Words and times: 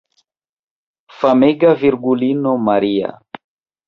Famega 1.17 1.75
Virgulino 1.75 2.57
Maria! 2.57 3.11